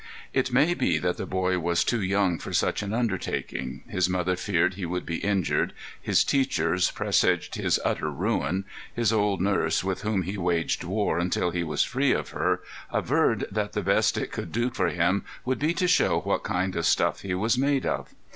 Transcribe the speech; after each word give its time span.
It 0.33 0.51
may 0.51 0.73
be 0.73 0.97
that 0.97 1.17
the 1.17 1.27
boy 1.27 1.59
was 1.59 1.83
too 1.83 2.01
young 2.01 2.39
for 2.39 2.53
such 2.53 2.81
an 2.81 2.91
undertaking. 2.91 3.83
His 3.87 4.09
mother 4.09 4.35
feared 4.35 4.73
he 4.73 4.83
would 4.87 5.05
be 5.05 5.17
injured; 5.17 5.73
his 6.01 6.23
teachers 6.23 6.89
presaged 6.89 7.53
his 7.53 7.79
utter 7.85 8.09
ruin; 8.09 8.65
his 8.95 9.13
old 9.13 9.41
nurse, 9.41 9.83
with 9.83 10.01
whom 10.01 10.23
he 10.23 10.39
waged 10.39 10.83
war 10.83 11.19
until 11.19 11.51
he 11.51 11.63
was 11.63 11.83
free 11.83 12.13
of 12.13 12.29
her, 12.29 12.61
averred 12.91 13.45
that 13.51 13.73
the 13.73 13.83
best 13.83 14.17
it 14.17 14.31
could 14.31 14.51
do 14.51 14.71
for 14.71 14.87
him 14.87 15.23
would 15.45 15.59
be 15.59 15.71
to 15.75 15.87
show 15.87 16.19
what 16.21 16.41
kind 16.43 16.75
of 16.75 16.87
stuff 16.87 17.19
he 17.21 17.35
was 17.35 17.55
made 17.55 17.85
of. 17.85 18.15